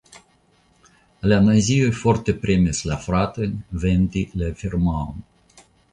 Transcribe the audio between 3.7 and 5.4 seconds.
vendi la firmaon.